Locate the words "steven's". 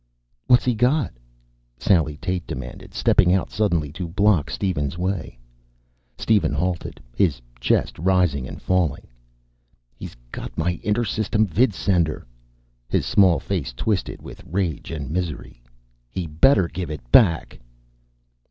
4.49-4.97